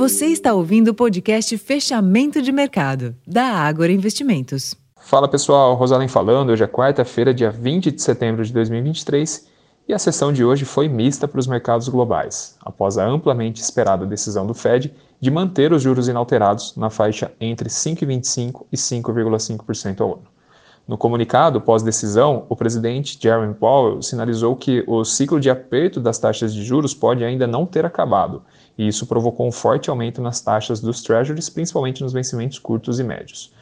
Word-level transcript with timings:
Você 0.00 0.28
está 0.28 0.54
ouvindo 0.54 0.88
o 0.88 0.94
podcast 0.94 1.58
Fechamento 1.58 2.40
de 2.40 2.50
Mercado, 2.50 3.14
da 3.26 3.44
Ágora 3.44 3.92
Investimentos. 3.92 4.74
Fala 4.98 5.28
pessoal, 5.28 5.74
Rosalém 5.74 6.08
falando. 6.08 6.48
Hoje 6.48 6.64
é 6.64 6.66
quarta-feira, 6.66 7.34
dia 7.34 7.50
20 7.50 7.90
de 7.90 8.00
setembro 8.00 8.42
de 8.42 8.50
2023 8.50 9.46
e 9.86 9.92
a 9.92 9.98
sessão 9.98 10.32
de 10.32 10.42
hoje 10.42 10.64
foi 10.64 10.88
mista 10.88 11.28
para 11.28 11.38
os 11.38 11.46
mercados 11.46 11.86
globais, 11.90 12.56
após 12.64 12.96
a 12.96 13.06
amplamente 13.06 13.60
esperada 13.60 14.06
decisão 14.06 14.46
do 14.46 14.54
Fed 14.54 14.90
de 15.20 15.30
manter 15.30 15.70
os 15.70 15.82
juros 15.82 16.08
inalterados 16.08 16.74
na 16.78 16.88
faixa 16.88 17.30
entre 17.38 17.68
5,25% 17.68 18.64
e 18.72 18.78
5,5% 18.78 20.00
ao 20.00 20.14
ano. 20.14 20.29
No 20.90 20.98
comunicado 20.98 21.60
pós-decisão, 21.60 22.46
o 22.48 22.56
presidente 22.56 23.16
Jeremy 23.22 23.54
Powell 23.54 24.02
sinalizou 24.02 24.56
que 24.56 24.82
o 24.88 25.04
ciclo 25.04 25.38
de 25.38 25.48
aperto 25.48 26.00
das 26.00 26.18
taxas 26.18 26.52
de 26.52 26.64
juros 26.64 26.92
pode 26.92 27.22
ainda 27.22 27.46
não 27.46 27.64
ter 27.64 27.86
acabado, 27.86 28.42
e 28.76 28.88
isso 28.88 29.06
provocou 29.06 29.46
um 29.46 29.52
forte 29.52 29.88
aumento 29.88 30.20
nas 30.20 30.40
taxas 30.40 30.80
dos 30.80 31.00
treasuries, 31.00 31.48
principalmente 31.48 32.02
nos 32.02 32.12
vencimentos 32.12 32.58
curtos 32.58 32.98
e 32.98 33.04
médios. 33.04 33.52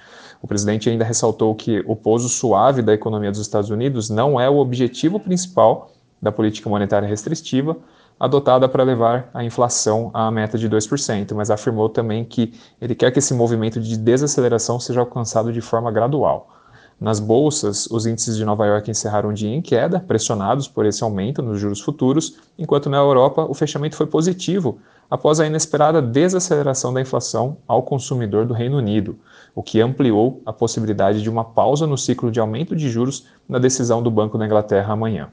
O 0.41 0.49
presidente 0.49 0.89
ainda 0.89 1.05
ressaltou 1.05 1.55
que 1.55 1.85
o 1.87 1.95
pouso 1.95 2.31
suave 2.31 2.81
da 2.81 2.95
economia 2.95 3.31
dos 3.31 3.41
Estados 3.41 3.69
Unidos 3.69 4.09
não 4.09 4.41
é 4.41 4.49
o 4.49 4.57
objetivo 4.57 5.21
principal 5.21 5.93
da 6.23 6.33
política 6.33 6.71
monetária 6.71 7.07
restritiva 7.07 7.77
adotada 8.19 8.67
para 8.71 8.83
levar 8.83 9.29
a 9.35 9.45
inflação 9.45 10.11
à 10.15 10.31
meta 10.31 10.57
de 10.57 10.67
2%, 10.67 11.35
mas 11.35 11.51
afirmou 11.51 11.91
também 11.91 12.25
que 12.25 12.55
ele 12.81 12.95
quer 12.95 13.11
que 13.11 13.19
esse 13.19 13.35
movimento 13.35 13.79
de 13.83 13.99
desaceleração 13.99 14.81
seja 14.81 15.01
alcançado 15.01 15.53
de 15.53 15.61
forma 15.61 15.93
gradual. 15.93 16.55
Nas 17.01 17.21
bolsas, 17.21 17.87
os 17.87 18.07
índices 18.07 18.37
de 18.37 18.45
Nova 18.45 18.67
York 18.67 18.91
encerraram 18.91 19.31
o 19.31 19.33
dia 19.33 19.55
em 19.55 19.63
queda, 19.63 20.01
pressionados 20.01 20.67
por 20.67 20.85
esse 20.85 21.05
aumento 21.05 21.41
nos 21.41 21.61
juros 21.61 21.81
futuros, 21.81 22.35
enquanto 22.59 22.91
na 22.91 22.97
Europa 22.97 23.47
o 23.49 23.55
fechamento 23.55 23.95
foi 23.95 24.07
positivo 24.07 24.81
após 25.09 25.39
a 25.39 25.47
inesperada 25.47 26.03
desaceleração 26.03 26.93
da 26.93 27.01
inflação 27.01 27.59
ao 27.69 27.85
consumidor 27.85 28.47
do 28.47 28.53
Reino 28.53 28.79
Unido, 28.79 29.17
o 29.55 29.63
que 29.63 29.81
ampliou 29.81 30.43
a 30.45 30.53
possibilidade 30.53 31.23
de 31.23 31.31
uma 31.31 31.45
pausa 31.45 31.87
no 31.87 31.97
ciclo 31.97 32.33
de 32.33 32.41
aumento 32.41 32.75
de 32.75 32.91
juros 32.91 33.27
na 33.49 33.61
decisão 33.61 34.03
do 34.03 34.11
Banco 34.11 34.37
da 34.37 34.45
Inglaterra 34.45 34.93
amanhã. 34.93 35.31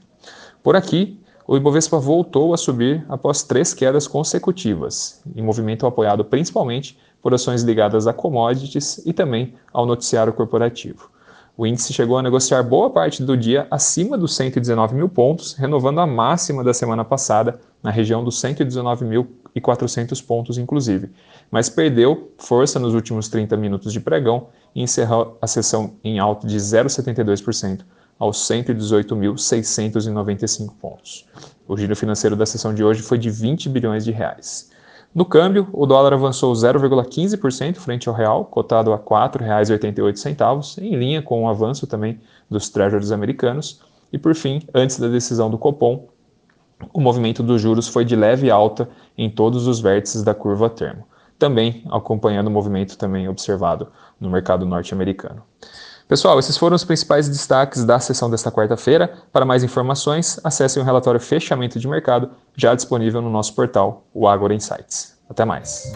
Por 0.62 0.76
aqui, 0.76 1.20
o 1.48 1.56
Ibovespa 1.56 1.98
voltou 1.98 2.54
a 2.54 2.56
subir 2.56 3.04
após 3.08 3.42
três 3.42 3.74
quedas 3.74 4.06
consecutivas, 4.06 5.20
em 5.34 5.42
movimento 5.42 5.84
apoiado 5.84 6.24
principalmente 6.24 6.96
por 7.20 7.34
ações 7.34 7.62
ligadas 7.62 8.06
a 8.06 8.12
commodities 8.12 9.04
e 9.04 9.12
também 9.12 9.54
ao 9.72 9.84
noticiário 9.84 10.32
corporativo. 10.32 11.15
O 11.58 11.66
índice 11.66 11.94
chegou 11.94 12.18
a 12.18 12.22
negociar 12.22 12.62
boa 12.62 12.90
parte 12.90 13.22
do 13.22 13.34
dia 13.34 13.66
acima 13.70 14.18
dos 14.18 14.36
119 14.36 14.94
mil 14.94 15.08
pontos, 15.08 15.54
renovando 15.54 16.00
a 16.00 16.06
máxima 16.06 16.62
da 16.62 16.74
semana 16.74 17.02
passada, 17.02 17.58
na 17.82 17.90
região 17.90 18.22
dos 18.22 18.38
119.400 18.42 20.22
pontos, 20.26 20.58
inclusive, 20.58 21.08
mas 21.50 21.70
perdeu 21.70 22.30
força 22.36 22.78
nos 22.78 22.92
últimos 22.92 23.28
30 23.28 23.56
minutos 23.56 23.90
de 23.90 24.00
pregão 24.00 24.48
e 24.74 24.82
encerrou 24.82 25.38
a 25.40 25.46
sessão 25.46 25.94
em 26.04 26.18
alta 26.18 26.46
de 26.46 26.58
0,72% 26.58 27.86
aos 28.18 28.36
118.695 28.48 30.74
pontos. 30.78 31.24
O 31.66 31.74
giro 31.74 31.96
financeiro 31.96 32.36
da 32.36 32.44
sessão 32.44 32.74
de 32.74 32.84
hoje 32.84 33.00
foi 33.00 33.16
de 33.16 33.30
20 33.30 33.70
bilhões 33.70 34.04
de 34.04 34.12
reais. 34.12 34.75
No 35.16 35.24
câmbio, 35.24 35.66
o 35.72 35.86
dólar 35.86 36.12
avançou 36.12 36.52
0,15% 36.52 37.76
frente 37.76 38.06
ao 38.06 38.14
real, 38.14 38.44
cotado 38.44 38.92
a 38.92 38.96
R$ 38.96 39.02
4,88, 39.02 40.82
em 40.82 40.94
linha 40.94 41.22
com 41.22 41.42
o 41.42 41.48
avanço 41.48 41.86
também 41.86 42.20
dos 42.50 42.68
treasuries 42.68 43.10
americanos. 43.10 43.80
E 44.12 44.18
por 44.18 44.34
fim, 44.34 44.60
antes 44.74 44.98
da 44.98 45.08
decisão 45.08 45.48
do 45.48 45.56
Copom, 45.56 46.06
o 46.92 47.00
movimento 47.00 47.42
dos 47.42 47.62
juros 47.62 47.88
foi 47.88 48.04
de 48.04 48.14
leve 48.14 48.50
alta 48.50 48.90
em 49.16 49.30
todos 49.30 49.66
os 49.66 49.80
vértices 49.80 50.22
da 50.22 50.34
curva 50.34 50.68
termo, 50.68 51.06
também 51.38 51.82
acompanhando 51.90 52.48
o 52.48 52.50
movimento 52.50 52.98
também 52.98 53.26
observado 53.26 53.88
no 54.20 54.28
mercado 54.28 54.66
norte-americano. 54.66 55.42
Pessoal, 56.08 56.38
esses 56.38 56.56
foram 56.56 56.76
os 56.76 56.84
principais 56.84 57.28
destaques 57.28 57.84
da 57.84 57.98
sessão 57.98 58.30
desta 58.30 58.52
quarta-feira. 58.52 59.12
Para 59.32 59.44
mais 59.44 59.64
informações, 59.64 60.38
acessem 60.44 60.80
o 60.80 60.86
relatório 60.86 61.18
Fechamento 61.18 61.80
de 61.80 61.88
Mercado, 61.88 62.30
já 62.54 62.76
disponível 62.76 63.20
no 63.20 63.28
nosso 63.28 63.52
portal, 63.56 64.04
o 64.14 64.28
Agora 64.28 64.54
Insights. 64.54 65.15
Até 65.28 65.44
mais. 65.44 65.92